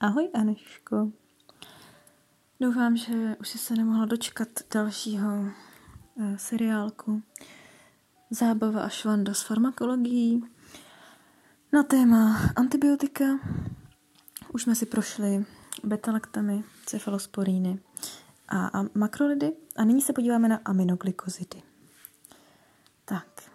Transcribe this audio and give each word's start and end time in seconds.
Ahoj 0.00 0.30
Aneško. 0.34 1.10
Doufám, 2.60 2.96
že 2.96 3.36
už 3.40 3.48
jsi 3.48 3.58
se 3.58 3.74
nemohla 3.74 4.06
dočkat 4.06 4.48
dalšího 4.74 5.28
uh, 5.40 6.36
seriálku 6.36 7.22
Zábava 8.30 8.82
a 8.82 8.88
švanda 8.88 9.34
s 9.34 9.42
farmakologií 9.42 10.42
na 11.72 11.82
téma 11.82 12.38
antibiotika. 12.56 13.24
Už 14.52 14.62
jsme 14.62 14.74
si 14.74 14.86
prošli 14.86 15.44
betalaktamy, 15.84 16.64
cefalosporíny 16.86 17.80
a, 18.48 18.66
a 18.66 18.84
makrolidy 18.94 19.52
a 19.76 19.84
nyní 19.84 20.02
se 20.02 20.12
podíváme 20.12 20.48
na 20.48 20.60
aminoglykozidy. 20.64 21.62
Tak, 23.04 23.50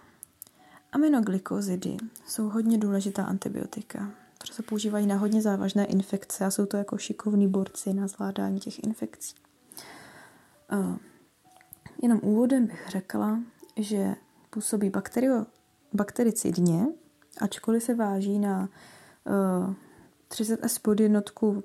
aminoglykozidy 0.91 1.97
jsou 2.27 2.49
hodně 2.49 2.77
důležitá 2.77 3.25
antibiotika 3.25 4.22
protože 4.53 4.63
se 4.63 4.69
používají 4.69 5.07
na 5.07 5.15
hodně 5.15 5.41
závažné 5.41 5.85
infekce 5.85 6.45
a 6.45 6.51
jsou 6.51 6.65
to 6.65 6.77
jako 6.77 6.97
šikovní 6.97 7.47
borci 7.47 7.93
na 7.93 8.07
zvládání 8.07 8.59
těch 8.59 8.83
infekcí. 8.83 9.35
Uh, 10.71 10.97
jenom 12.01 12.19
úvodem 12.23 12.67
bych 12.67 12.89
řekla, 12.89 13.39
že 13.77 14.15
působí 14.49 14.89
bakterio, 14.89 15.45
baktericidně, 15.93 16.87
ačkoliv 17.41 17.83
se 17.83 17.95
váží 17.95 18.39
na 18.39 18.69
uh, 19.69 19.73
30 20.27 20.63
S 20.63 20.79
podjednotku 20.79 21.49
uh, 21.49 21.63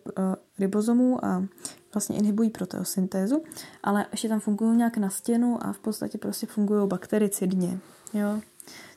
ribozomů 0.59 1.25
a 1.25 1.45
vlastně 1.95 2.17
inhibují 2.17 2.51
proteosyntézu, 2.51 3.43
ale 3.83 4.07
ještě 4.13 4.29
tam 4.29 4.41
fungují 4.41 4.77
nějak 4.77 4.97
na 4.97 5.11
stěnu 5.11 5.59
a 5.61 5.73
v 5.73 5.79
podstatě 5.79 6.19
prostě 6.19 6.47
fungují 6.47 6.89
baktericidně. 6.89 7.79
Jo? 8.15 8.41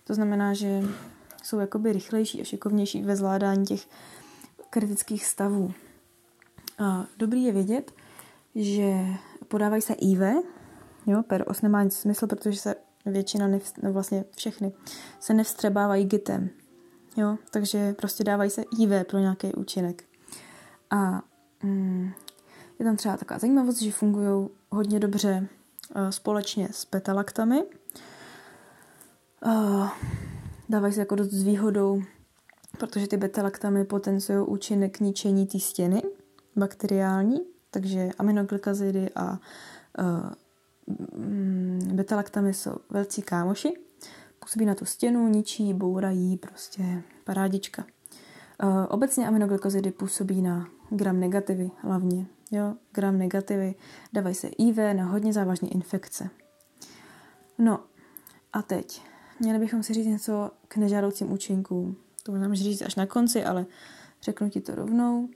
To 0.04 0.14
znamená, 0.14 0.54
že 0.54 0.82
jsou 1.42 1.60
jakoby 1.60 1.94
rychlejší 1.94 2.42
a 2.42 2.44
šikovnější 2.44 3.02
ve 3.02 3.16
zvládání 3.16 3.66
těch 3.66 3.88
kritických 4.70 5.26
stavů. 5.26 5.74
A 6.80 7.06
dobrý 7.18 7.44
je 7.44 7.52
vědět, 7.52 7.94
že 8.56 9.06
podávají 9.48 9.82
se 9.82 9.94
IV, 9.94 10.22
jo, 11.06 11.24
per 11.24 11.44
os 11.48 11.62
nemá 11.62 11.84
nic 11.84 11.96
smysl, 11.96 12.28
protože 12.28 12.60
se 12.60 12.76
většina, 13.06 13.48
no 13.84 13.94
vlastně 13.94 14.26
všechny, 14.36 14.72
se 15.20 15.34
nevstřebávají 15.34 16.06
gitem. 16.06 16.50
Jo, 17.18 17.38
takže 17.52 17.94
prostě 17.94 18.24
dávají 18.24 18.50
se 18.50 18.64
IV 18.80 19.08
pro 19.10 19.20
nějaký 19.20 19.54
účinek. 19.54 20.04
A 20.90 21.22
mm, 21.64 22.12
je 22.80 22.86
tam 22.86 22.98
třeba 22.98 23.18
taková 23.18 23.40
zajímavost, 23.40 23.82
že 23.82 23.92
fungují 23.92 24.50
hodně 24.70 25.00
dobře 25.00 25.48
uh, 25.96 26.10
společně 26.10 26.68
s 26.72 26.86
petalaktami. 26.86 27.64
Dávají 30.72 30.94
se 30.94 31.00
jako 31.00 31.16
dost 31.16 31.32
s 31.32 31.44
výhodou, 31.44 32.02
protože 32.78 33.08
ty 33.08 33.18
betalaktamy 33.18 33.86
potenciují 33.86 34.48
účinek 34.48 35.00
ničení 35.00 35.48
té 35.48 35.60
stěny 35.60 36.02
bakteriální, 36.56 37.42
takže 37.72 38.10
aminoglykazidy 38.20 39.10
a 39.16 39.40
uh, 40.00 40.32
betalaktamy 41.94 42.54
jsou 42.54 42.76
velcí 42.90 43.22
kámoši. 43.22 43.74
Působí 44.40 44.66
na 44.66 44.76
tu 44.76 44.86
stěnu, 44.86 45.28
ničí, 45.28 45.74
bourají, 45.74 46.38
prostě 46.38 47.04
parádička. 47.24 47.86
Uh, 48.64 48.86
obecně 48.90 49.28
aminoglykozidy 49.28 49.92
působí 49.92 50.42
na 50.42 50.68
gram 50.90 51.20
negativy 51.20 51.72
hlavně. 51.78 52.26
Jo, 52.52 52.76
gram 52.92 53.18
negativy 53.18 53.76
dávají 54.14 54.36
se 54.36 54.48
IV 54.48 54.78
na 54.94 55.06
hodně 55.06 55.34
závažné 55.34 55.68
infekce. 55.68 56.30
No 57.58 57.80
a 58.54 58.62
teď 58.62 59.11
Měli 59.42 59.60
bychom 59.60 59.84
si 59.84 59.94
říct 59.94 60.08
něco 60.08 60.52
k 60.68 60.78
nežádoucím 60.78 61.32
účinkům. 61.32 61.98
To 62.24 62.32
možná 62.32 62.54
říct 62.54 62.82
až 62.82 62.96
na 62.96 63.06
konci, 63.06 63.44
ale 63.44 63.66
řeknu 64.22 64.50
ti 64.50 64.62
to 64.62 64.76
rovnou. 64.76 65.30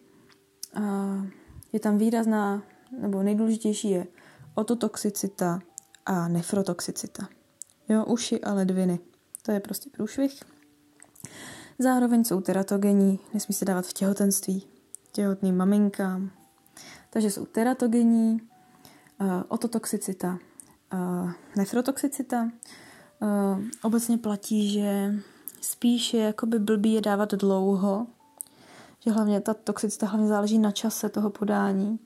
Je 1.73 1.79
tam 1.79 1.97
výrazná, 1.97 2.63
nebo 2.99 3.23
nejdůležitější 3.23 3.89
je 3.89 4.07
ototoxicita 4.55 5.59
a 6.05 6.27
nefrotoxicita. 6.27 7.29
Jo, 7.89 8.05
uši 8.05 8.41
a 8.41 8.53
ledviny. 8.53 8.99
To 9.41 9.51
je 9.51 9.59
prostě 9.59 9.89
průšvih. 9.89 10.39
Zároveň 11.79 12.23
jsou 12.23 12.41
teratogenní, 12.41 13.19
nesmí 13.33 13.55
se 13.55 13.65
dávat 13.65 13.85
v 13.85 13.93
těhotenství, 13.93 14.67
těhotným 15.11 15.57
maminkám. 15.57 16.31
Takže 17.09 17.31
jsou 17.31 17.45
teratogenní, 17.45 18.41
ototoxicita, 19.47 20.39
nefrotoxicita, 21.57 22.51
Uh, 23.21 23.61
obecně 23.81 24.17
platí, 24.17 24.69
že 24.69 25.15
spíš 25.61 26.13
je 26.13 26.23
jakoby 26.23 26.59
blbý 26.59 26.93
je 26.93 27.01
dávat 27.01 27.33
dlouho, 27.33 28.07
že 28.99 29.11
hlavně 29.11 29.41
ta 29.41 29.53
toxicita 29.53 30.05
hlavně 30.05 30.27
záleží 30.27 30.59
na 30.59 30.71
čase 30.71 31.09
toho 31.09 31.29
podání, 31.29 31.99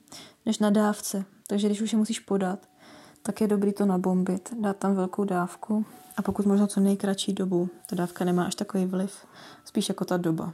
než 0.46 0.58
na 0.58 0.70
dávce. 0.70 1.24
Takže 1.46 1.66
když 1.66 1.80
už 1.80 1.92
je 1.92 1.98
musíš 1.98 2.20
podat, 2.20 2.68
tak 3.22 3.40
je 3.40 3.48
dobrý 3.48 3.72
to 3.72 3.86
nabombit, 3.86 4.54
dát 4.60 4.76
tam 4.76 4.94
velkou 4.94 5.24
dávku 5.24 5.84
a 6.16 6.22
pokud 6.22 6.46
možno 6.46 6.66
co 6.66 6.80
nejkratší 6.80 7.32
dobu. 7.32 7.68
Ta 7.86 7.96
dávka 7.96 8.24
nemá 8.24 8.44
až 8.44 8.54
takový 8.54 8.86
vliv, 8.86 9.26
spíš 9.64 9.88
jako 9.88 10.04
ta 10.04 10.16
doba. 10.16 10.52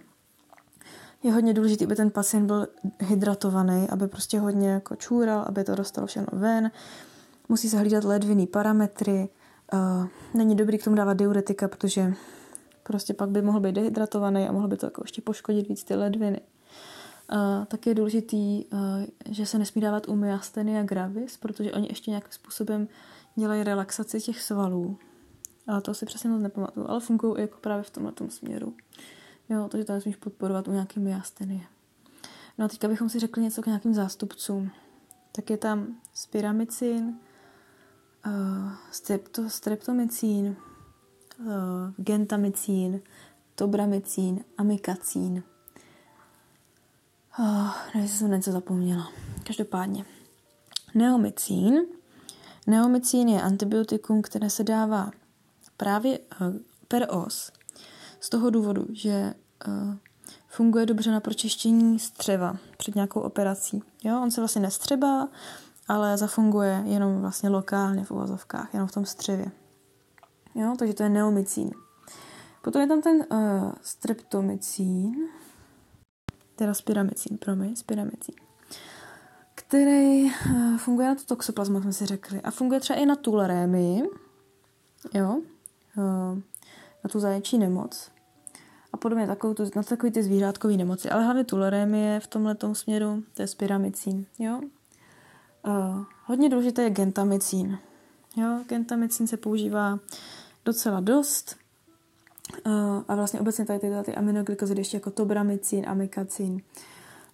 Je 1.23 1.33
hodně 1.33 1.55
důležité, 1.55 1.85
aby 1.85 1.97
ten 1.97 2.11
pacient 2.11 2.47
byl 2.47 2.69
hydratovaný, 2.99 3.89
aby 3.89 4.09
prostě 4.09 4.39
hodně 4.39 4.69
jako 4.69 4.97
čůral, 4.97 5.45
aby 5.47 5.65
to 5.65 5.75
dostalo 5.75 6.07
všechno 6.07 6.39
ven. 6.39 6.71
Musí 7.49 7.69
se 7.69 7.79
hlídat 7.79 8.05
ledvinný 8.05 8.47
parametry, 8.47 9.29
Uh, 9.73 10.07
není 10.35 10.57
dobrý 10.57 10.79
k 10.79 10.85
tomu 10.85 10.97
dávat 10.97 11.15
diuretika, 11.15 11.69
protože 11.69 12.15
prostě 12.83 13.15
pak 13.15 13.31
by 13.31 13.43
mohl 13.43 13.61
být 13.61 13.73
dehydratovaný 13.73 14.49
a 14.49 14.53
mohl 14.53 14.69
by 14.69 14.77
to 14.77 14.87
jako 14.87 15.03
ještě 15.05 15.23
poškodit 15.23 15.69
víc 15.69 15.85
ty 15.85 15.95
ledviny. 15.95 16.41
Uh, 17.33 17.65
tak 17.65 17.87
je 17.87 17.95
důležitý, 17.95 18.65
uh, 18.65 18.81
že 19.31 19.47
se 19.47 19.59
nesmí 19.59 19.83
dávat 19.83 20.09
u 20.09 20.17
myasteny 20.17 20.81
a 20.81 20.83
gravis, 20.83 21.37
protože 21.37 21.73
oni 21.73 21.89
ještě 21.89 22.11
nějakým 22.11 22.33
způsobem 22.33 22.89
dělají 23.35 23.63
relaxaci 23.63 24.21
těch 24.21 24.43
svalů. 24.43 24.99
A 25.67 25.81
to 25.81 25.95
si 25.95 26.07
přesně 26.07 26.31
moc 26.31 26.43
nepamatuju, 26.43 26.87
ale 26.89 27.01
fungují 27.01 27.41
jako 27.41 27.59
právě 27.61 27.83
v 27.83 27.91
tomhle 27.91 28.13
směru. 28.29 28.75
Jo, 29.49 29.69
takže 29.69 29.85
to 29.85 29.93
nesmíš 29.93 30.17
podporovat 30.17 30.69
u 30.69 30.73
nějaký 30.73 31.01
myastenie. 31.01 31.61
No 32.59 32.65
a 32.65 32.69
teďka 32.69 32.89
bychom 32.89 33.09
si 33.09 33.19
řekli 33.19 33.43
něco 33.43 33.63
k 33.63 33.67
nějakým 33.67 33.95
zástupcům. 33.95 34.71
Tak 35.33 35.51
je 35.51 35.57
tam 35.57 35.87
spiramicin, 36.15 37.19
uh, 38.27 38.73
strepto, 38.91 39.51
streptomycín, 39.51 40.57
uh, 41.39 41.47
gentamicín, 42.05 43.01
tobramicín, 43.55 44.45
amikacín. 44.59 45.43
Uh, 47.39 47.71
nevím, 47.87 48.03
jestli 48.03 48.19
jsem 48.19 48.31
něco 48.31 48.53
zapomněla. 48.53 49.13
Každopádně. 49.47 50.05
Neomycín. 50.95 51.81
Neomycín 52.67 53.29
je 53.29 53.43
antibiotikum, 53.43 54.23
které 54.23 54.51
se 54.51 54.65
dává 54.65 55.11
právě 55.77 56.19
uh, 56.19 56.57
per 56.89 57.07
os. 57.11 57.53
Z 58.21 58.29
toho 58.29 58.51
důvodu, 58.51 58.87
že 58.93 59.35
uh, 59.69 59.95
funguje 60.49 60.87
dobře 60.87 61.11
na 61.11 61.21
pročištění 61.21 61.99
střeva 61.99 62.57
před 62.79 62.95
nějakou 62.95 63.21
operací. 63.21 63.83
Jo, 64.05 64.21
on 64.23 64.31
se 64.31 64.41
vlastně 64.41 64.63
nestřebá, 64.63 65.29
ale 65.89 66.17
zafunguje 66.17 66.83
jenom 66.85 67.21
vlastně 67.21 67.49
lokálně 67.49 68.05
v 68.05 68.11
uvozovkách, 68.11 68.75
jenom 68.75 68.89
v 68.89 68.93
tom 68.93 69.05
střevě. 69.05 69.47
Jo, 70.55 70.75
takže 70.79 70.95
to 70.95 71.03
je 71.03 71.09
neomycín. 71.09 71.71
Potom 72.63 72.83
je 72.83 72.89
tam 72.89 73.03
ten 73.03 73.17
uh, 73.17 73.73
streptomycín, 73.83 75.15
teda 76.57 76.75
spiramycín, 76.75 77.39
promiň, 77.39 77.77
spiramycín, 77.77 78.35
který 79.55 80.25
uh, 80.25 80.77
funguje 80.77 81.09
na 81.09 81.15
to 81.15 81.25
toxoplasmu, 81.25 81.81
jsme 81.81 81.93
si 81.93 82.07
řekli, 82.07 82.41
a 82.43 82.51
funguje 82.51 82.81
třeba 82.81 82.99
i 82.99 83.07
na 83.07 83.17
tulerémii, 83.17 84.03
jo, 85.15 85.37
uh, 85.97 86.39
na 87.05 87.11
tu 87.11 87.21
zaječí 87.21 87.59
nemoc 87.59 88.11
a 88.93 88.97
podobně 88.97 89.27
takovou, 89.27 89.55
tu, 89.55 89.63
na 89.77 89.83
takový 89.83 90.13
ty 90.13 90.23
zvířátkový 90.23 90.77
nemoci, 90.77 91.11
ale 91.11 91.25
hlavně 91.25 91.45
tulerémie 91.45 92.21
v 92.21 92.27
tomhle 92.27 92.57
směru, 92.73 93.23
to 93.35 93.43
je 93.43 93.49
spiramycín, 93.49 94.27
jo, 94.39 94.61
Uh, 95.67 96.05
hodně 96.25 96.49
důležité 96.49 96.83
je 96.83 96.91
gentamicín. 96.91 97.79
Jo, 98.37 98.61
gentamicín 98.69 99.27
se 99.27 99.37
používá 99.37 99.99
docela 100.65 101.01
dost 101.01 101.57
uh, 102.67 102.73
a 103.09 103.15
vlastně 103.15 103.41
obecně 103.41 103.65
tady 103.65 103.79
tyhle 103.79 104.05
ty 104.05 104.15
aminoglykozidy 104.15 104.81
ještě 104.81 104.97
jako 104.97 105.11
tobramicín, 105.11 105.89
amikacín 105.89 106.63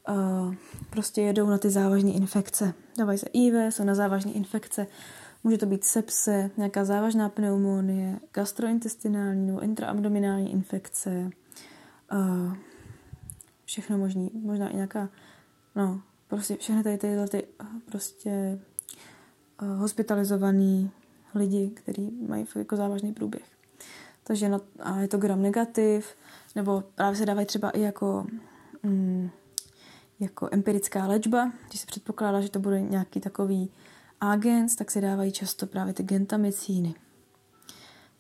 uh, 0.09 0.55
prostě 0.91 1.23
jedou 1.23 1.47
na 1.47 1.59
ty 1.59 1.71
závažné 1.71 2.11
infekce. 2.11 2.75
Dávají 2.99 3.19
se 3.19 3.27
IV, 3.33 3.55
jsou 3.55 3.85
na 3.85 3.95
závažné 3.95 4.33
infekce. 4.33 4.87
Může 5.45 5.59
to 5.59 5.67
být 5.67 5.85
sepse, 5.85 6.51
nějaká 6.57 6.85
závažná 6.85 7.29
pneumonie, 7.29 8.21
gastrointestinální 8.33 9.47
nebo 9.47 9.61
intraabdominální 9.61 10.53
infekce, 10.53 11.31
uh, 12.13 12.55
všechno 13.65 13.99
možný, 13.99 14.31
možná 14.35 14.69
i 14.69 14.77
nějaká 14.77 15.09
no, 15.77 16.03
prostě 16.33 16.57
všechny 16.57 16.83
tady 16.83 16.99
tyhle 16.99 17.29
ty 17.29 17.47
eh, 17.61 17.67
prostě 17.85 18.59
uh, 19.63 19.69
hospitalizovaný 19.69 20.91
lidi, 21.35 21.71
kteří 21.75 22.11
mají 22.29 22.47
jako 22.57 22.77
závažný 22.77 23.13
průběh. 23.13 23.43
Takže 24.25 24.49
no, 24.49 24.61
a 24.81 25.01
je 25.01 25.09
to 25.09 25.19
gram 25.19 25.43
negativ, 25.43 26.07
nebo 26.55 26.85
právě 26.95 27.17
se 27.17 27.27
dávají 27.27 27.47
třeba 27.47 27.71
i 27.71 27.81
jako, 27.81 28.27
mm, 28.83 29.31
jako 30.21 30.49
empirická 30.53 31.07
léčba, 31.07 31.53
když 31.69 31.81
se 31.81 31.87
předpokládá, 31.87 32.41
že 32.41 32.51
to 32.51 32.59
bude 32.59 32.81
nějaký 32.81 33.21
takový 33.21 33.71
agens, 34.21 34.77
tak 34.77 34.91
se 34.91 35.01
dávají 35.01 35.33
často 35.33 35.67
právě 35.67 35.95
ty 35.95 36.03
gentamicíny. 36.03 36.95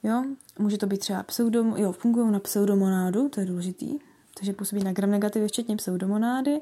Jo, 0.02 0.24
může 0.58 0.78
to 0.78 0.86
být 0.86 0.98
třeba 0.98 1.22
pseudom, 1.22 1.76
jo, 1.76 1.92
fungují 1.92 2.32
na 2.32 2.40
pseudomonádu, 2.40 3.28
to 3.28 3.40
je 3.40 3.46
důležitý, 3.46 3.98
takže 4.42 4.52
působí 4.52 4.84
na 4.84 4.92
gram 4.92 5.10
negativy, 5.10 5.48
včetně 5.48 5.76
pseudomonády, 5.76 6.60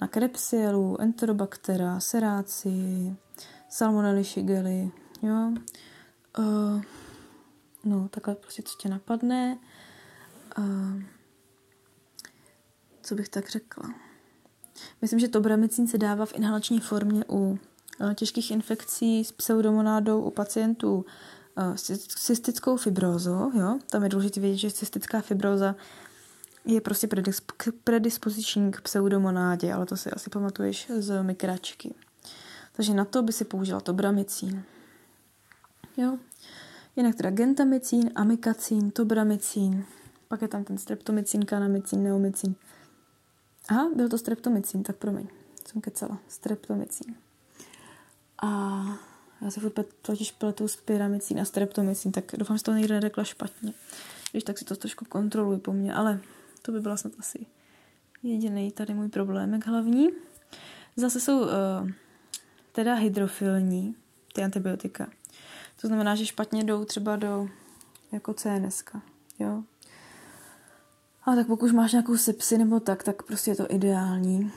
na 0.00 0.08
krepsielu, 0.08 1.00
enterobaktera, 1.00 2.00
seráci, 2.00 3.16
salmonelli, 3.68 4.24
shigely, 4.24 4.90
jo. 5.22 5.52
Uh, 6.38 6.82
no, 7.84 8.08
takhle 8.08 8.34
prostě 8.34 8.62
co 8.62 8.76
tě 8.78 8.88
napadne. 8.88 9.58
Uh, 10.58 11.02
co 13.02 13.14
bych 13.14 13.28
tak 13.28 13.50
řekla? 13.50 13.94
Myslím, 15.02 15.20
že 15.20 15.28
tobramicín 15.28 15.88
se 15.88 15.98
dává 15.98 16.26
v 16.26 16.34
inhalační 16.34 16.80
formě 16.80 17.24
u 17.28 17.58
uh, 18.00 18.14
těžkých 18.14 18.50
infekcí 18.50 19.24
s 19.24 19.32
pseudomonádou 19.32 20.22
u 20.22 20.30
pacientů 20.30 21.04
s 21.74 22.06
cystickou 22.06 22.76
fibrózou. 22.76 23.58
Jo? 23.58 23.78
Tam 23.90 24.02
je 24.02 24.08
důležité 24.08 24.40
vědět, 24.40 24.56
že 24.56 24.70
cystická 24.70 25.20
fibróza 25.20 25.76
je 26.64 26.80
prostě 26.80 27.06
predisp- 27.06 27.72
predispoziční 27.84 28.72
k 28.72 28.80
pseudomonádě, 28.80 29.72
ale 29.72 29.86
to 29.86 29.96
si 29.96 30.10
asi 30.10 30.30
pamatuješ 30.30 30.90
z 30.98 31.22
mikračky. 31.22 31.94
Takže 32.72 32.94
na 32.94 33.04
to 33.04 33.22
by 33.22 33.32
si 33.32 33.44
použila 33.44 33.80
tobramicín. 33.80 34.62
Jo? 35.96 36.18
Jinak 36.96 37.14
teda 37.14 37.30
gentamicín, 37.30 38.10
amikacín, 38.14 38.90
tobramicín, 38.90 39.84
pak 40.28 40.42
je 40.42 40.48
tam 40.48 40.64
ten 40.64 40.78
streptomycín, 40.78 41.44
kanamicín, 41.44 42.02
neomicín. 42.02 42.54
Aha, 43.68 43.90
byl 43.96 44.08
to 44.08 44.18
streptomycín, 44.18 44.82
tak 44.82 44.96
promiň, 44.96 45.28
jsem 45.68 45.80
kecala. 45.80 46.18
Streptomycín. 46.28 47.14
A 48.42 48.82
já 49.40 49.50
se 49.50 49.60
furt 49.60 49.72
totiž 50.02 50.32
pletu 50.32 50.68
s 50.68 50.76
pyramicín 50.76 51.40
a 51.40 51.44
streptomycín, 51.44 52.12
tak 52.12 52.24
doufám, 52.36 52.58
že 52.58 52.64
to 52.64 52.72
někde 52.72 52.94
neřekla 52.94 53.24
špatně. 53.24 53.72
Když 54.30 54.44
tak 54.44 54.58
si 54.58 54.64
to 54.64 54.76
trošku 54.76 55.04
kontroluji 55.04 55.58
po 55.58 55.72
mně, 55.72 55.94
ale 55.94 56.20
to 56.62 56.72
by 56.72 56.80
byla 56.80 56.96
snad 56.96 57.12
asi 57.18 57.46
jediný 58.22 58.72
tady 58.72 58.94
můj 58.94 59.08
problémek 59.08 59.66
hlavní. 59.66 60.08
Zase 60.96 61.20
jsou 61.20 61.40
uh, 61.40 61.48
teda 62.72 62.94
hydrofilní, 62.94 63.94
ty 64.32 64.44
antibiotika. 64.44 65.10
To 65.80 65.86
znamená, 65.86 66.14
že 66.14 66.26
špatně 66.26 66.64
jdou 66.64 66.84
třeba 66.84 67.16
do 67.16 67.48
jako 68.12 68.34
CNS. 68.34 68.84
Jo? 69.38 69.62
A 71.24 71.34
tak 71.34 71.46
pokud 71.46 71.72
máš 71.72 71.92
nějakou 71.92 72.16
sepsi 72.16 72.58
nebo 72.58 72.80
tak, 72.80 73.02
tak 73.02 73.22
prostě 73.22 73.50
je 73.50 73.56
to 73.56 73.72
ideální. 73.72 74.52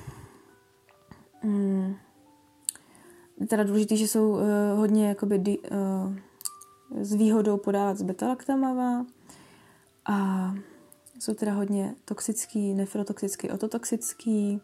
Je 3.37 3.47
teda 3.47 3.63
důležité, 3.63 3.95
že 3.95 4.07
jsou 4.07 4.31
uh, 4.31 4.39
hodně 4.75 5.07
jakoby 5.07 5.37
di, 5.37 5.59
uh, 5.59 6.15
s 7.01 7.13
výhodou 7.13 7.57
podávat 7.57 7.97
z 7.97 8.01
betalaktamava 8.01 9.05
a 10.05 10.55
jsou 11.19 11.33
teda 11.33 11.53
hodně 11.53 11.95
toxický, 12.05 12.73
nefrotoxický, 12.73 13.49
ototoxický, 13.49 14.61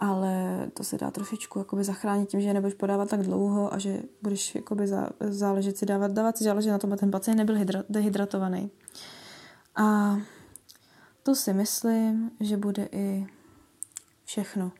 ale 0.00 0.66
to 0.74 0.84
se 0.84 0.98
dá 0.98 1.10
trošičku 1.10 1.58
jakoby 1.58 1.84
zachránit 1.84 2.28
tím, 2.28 2.40
že 2.40 2.48
je 2.48 2.54
nebudeš 2.54 2.74
podávat 2.74 3.10
tak 3.10 3.22
dlouho 3.22 3.74
a 3.74 3.78
že 3.78 4.02
budeš 4.22 4.54
jakoby 4.54 4.86
zá, 4.86 5.08
záležet 5.20 5.76
si 5.78 5.86
dávat, 5.86 6.12
dávat 6.12 6.38
si 6.38 6.44
záležet 6.44 6.70
na 6.70 6.78
tom, 6.78 6.92
aby 6.92 7.00
ten 7.00 7.10
pacient 7.10 7.36
nebyl 7.36 7.54
hydra, 7.54 7.82
dehydratovaný. 7.88 8.70
A 9.76 10.16
to 11.22 11.34
si 11.34 11.52
myslím, 11.52 12.30
že 12.40 12.56
bude 12.56 12.88
i 12.92 13.26
všechno 14.24 14.72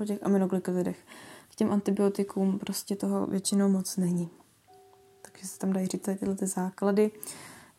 o 0.00 0.04
těch 0.04 0.22
aminoglykozidech. 0.22 0.98
K 1.48 1.54
těm 1.54 1.72
antibiotikům 1.72 2.58
prostě 2.58 2.96
toho 2.96 3.26
většinou 3.26 3.68
moc 3.68 3.96
není. 3.96 4.30
Takže 5.22 5.46
se 5.46 5.58
tam 5.58 5.72
dají 5.72 5.86
říct 5.86 6.02
tyhle 6.02 6.34
ty 6.34 6.46
základy. 6.46 7.10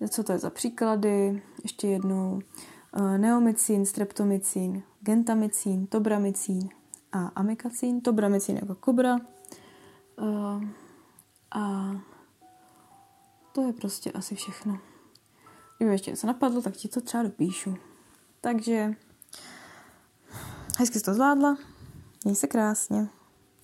Co 0.10 0.24
to 0.24 0.32
je 0.32 0.40
za 0.40 0.50
příklady? 0.50 1.42
Ještě 1.64 1.88
jednou. 1.88 2.42
Eh, 2.94 3.18
neomycín, 3.18 3.86
streptomycín, 3.86 4.84
gentamicín, 5.02 5.88
tobramicín 5.88 6.70
a 7.12 7.28
amikacín. 7.28 8.02
Tobramicín 8.02 8.56
jako 8.56 8.76
kobra. 8.76 9.18
Eh, 10.20 10.68
a 11.52 11.92
to 13.52 13.62
je 13.68 13.74
prostě 13.74 14.12
asi 14.12 14.36
všechno. 14.36 14.80
Kdyby 15.78 15.92
ještě 15.92 16.12
něco 16.12 16.28
napadlo, 16.28 16.62
tak 16.62 16.74
ti 16.74 16.88
to 16.88 17.02
třeba 17.02 17.24
dopíšu. 17.24 17.78
Takže 18.42 18.94
hezky 20.78 21.00
jsi 21.00 21.06
to 21.06 21.14
zvládla. 21.14 21.58
Měj 22.24 22.36
se 22.36 22.48
krásně. 22.48 23.10